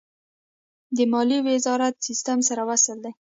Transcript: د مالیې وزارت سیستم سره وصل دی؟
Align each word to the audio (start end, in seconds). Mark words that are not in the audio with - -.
د 0.95 0.97
مالیې 1.11 1.39
وزارت 1.47 1.95
سیستم 2.07 2.39
سره 2.49 2.61
وصل 2.69 2.97
دی؟ 3.03 3.11